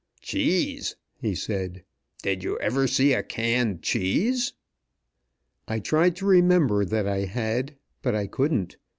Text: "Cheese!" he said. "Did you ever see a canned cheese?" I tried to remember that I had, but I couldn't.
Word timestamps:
"Cheese!" 0.19 0.95
he 1.19 1.35
said. 1.35 1.83
"Did 2.23 2.43
you 2.43 2.57
ever 2.57 2.87
see 2.87 3.13
a 3.13 3.21
canned 3.21 3.83
cheese?" 3.83 4.53
I 5.67 5.77
tried 5.79 6.15
to 6.15 6.25
remember 6.25 6.83
that 6.83 7.07
I 7.07 7.25
had, 7.25 7.75
but 8.01 8.15
I 8.15 8.25
couldn't. 8.25 8.77